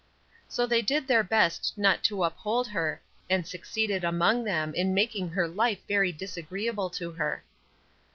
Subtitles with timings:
[0.47, 5.29] So they did their best not to uphold her, and succeeded among them in making
[5.29, 7.43] her life very disagreeable to her.